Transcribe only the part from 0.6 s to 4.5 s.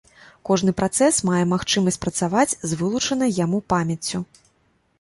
працэс мае магчымасць працаваць з вылучанай яму памяццю.